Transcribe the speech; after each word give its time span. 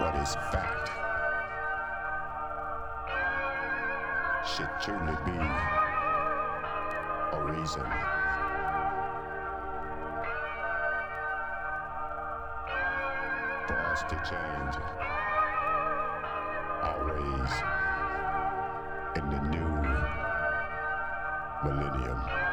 what 0.00 0.16
is 0.16 0.34
fact 0.50 0.88
should 4.48 4.70
truly 4.80 5.14
be 5.26 5.38
a 7.32 7.44
reason. 7.44 7.84
For 13.66 13.78
us 13.92 14.00
to 14.08 14.16
change 14.30 14.74
our 16.80 17.00
ways 17.04 17.52
in 19.16 19.24
the 19.28 19.40
new 19.50 19.72
millennium. 21.62 22.49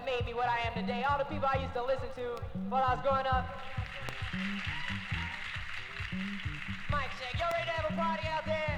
That 0.00 0.06
made 0.06 0.26
me 0.26 0.34
what 0.34 0.48
I 0.48 0.58
am 0.66 0.74
today. 0.74 1.04
All 1.08 1.18
the 1.18 1.24
people 1.24 1.48
I 1.52 1.60
used 1.60 1.74
to 1.74 1.84
listen 1.84 2.08
to 2.16 2.42
while 2.68 2.82
I 2.82 2.94
was 2.94 3.02
growing 3.02 3.26
up. 3.26 3.44
Mike 6.90 7.10
check. 7.20 7.38
Y'all 7.38 7.48
ready 7.52 7.66
to 7.66 7.72
have 7.72 7.92
a 7.92 7.96
party 7.96 8.26
out 8.28 8.44
there? 8.46 8.69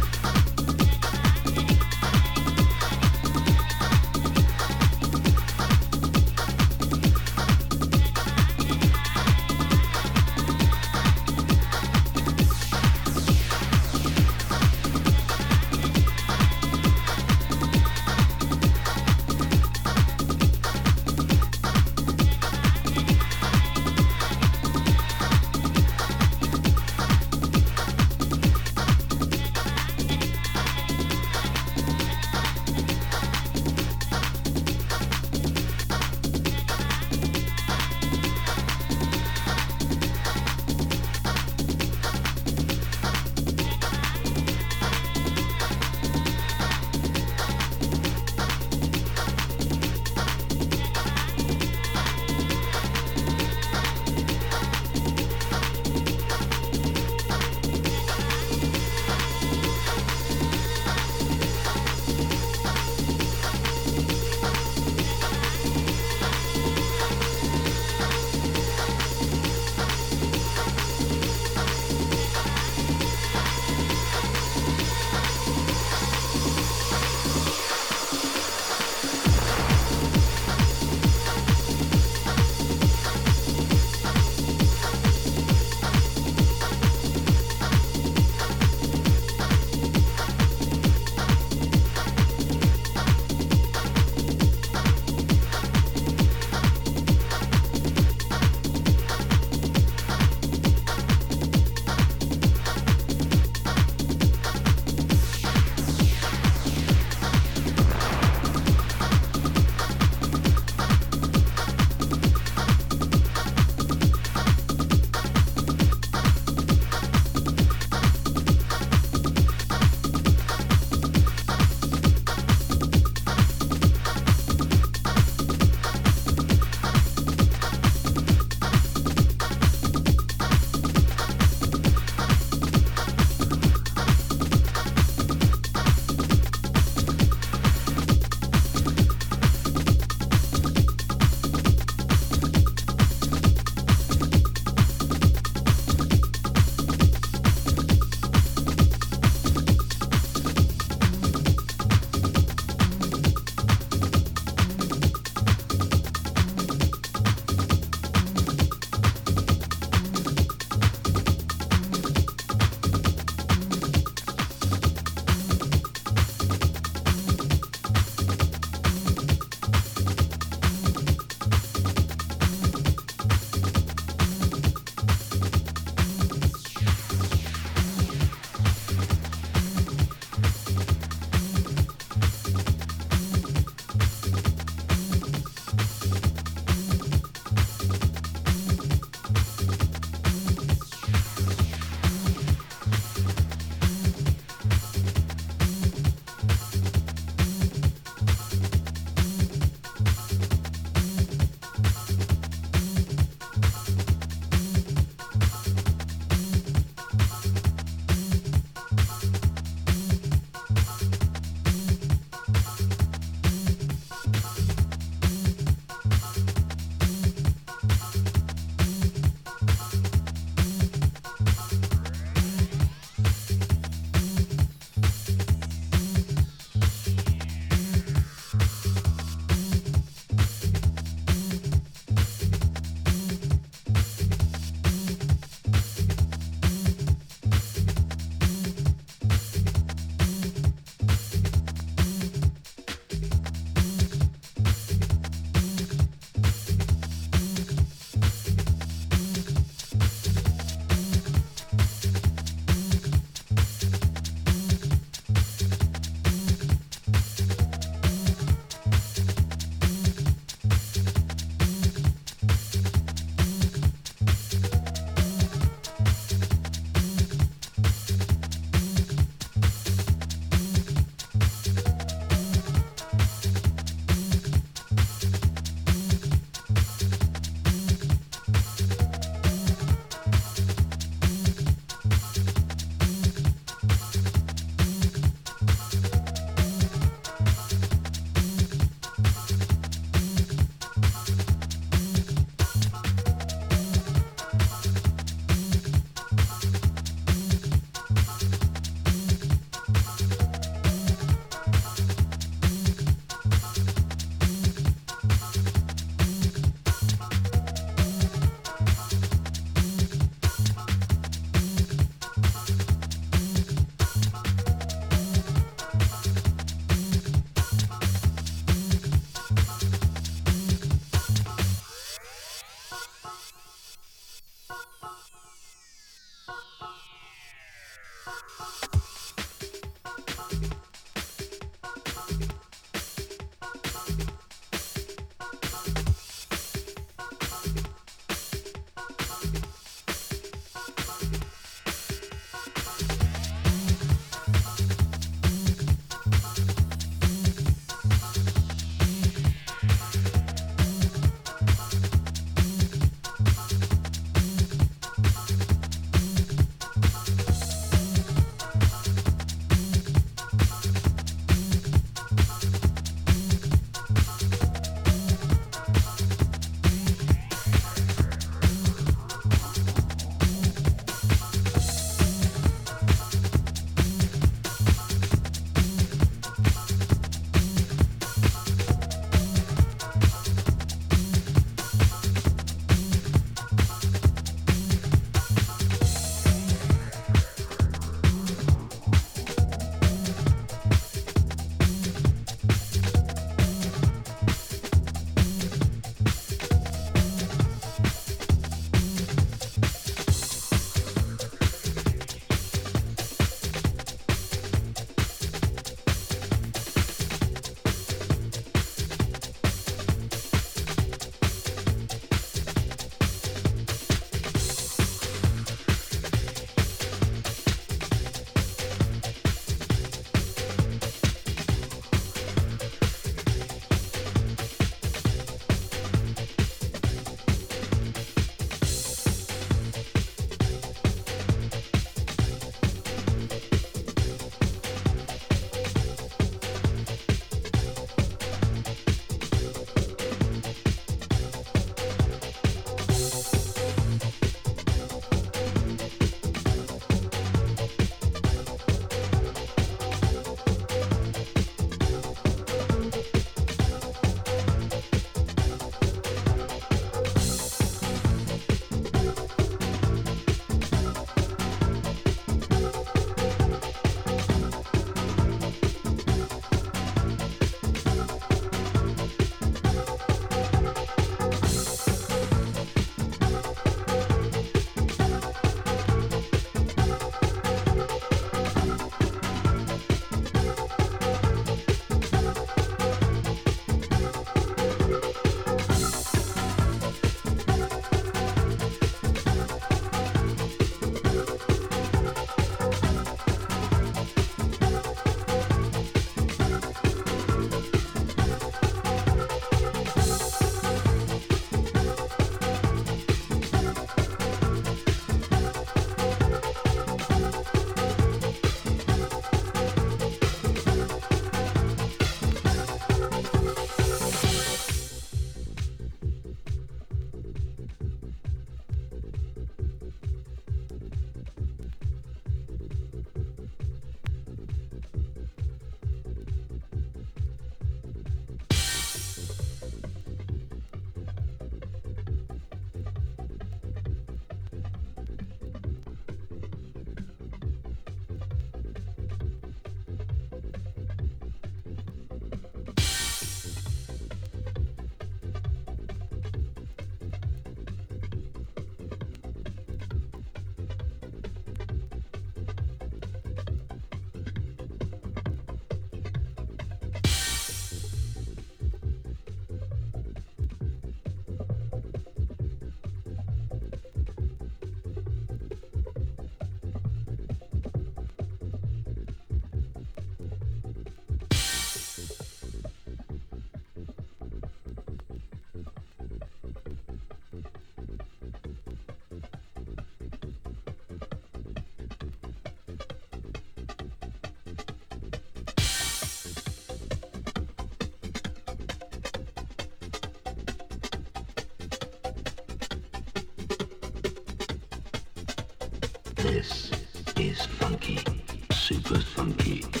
Rise 599.11 599.91
to 599.91 600.00